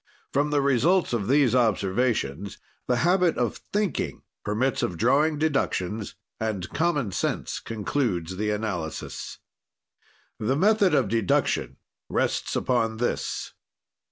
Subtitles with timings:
[0.33, 2.57] "From the result of these observations,
[2.87, 9.37] the habit of thinking permits of drawing deductions and common sense concludes the analysis.
[10.39, 11.77] "The method of deduction
[12.09, 13.53] rests upon this.